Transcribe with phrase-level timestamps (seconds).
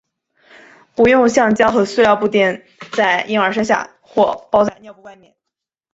[0.95, 5.35] 不用橡胶和塑料布垫在婴儿身下或包在尿布外面。